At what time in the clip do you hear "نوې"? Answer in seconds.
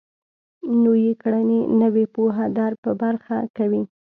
1.81-2.05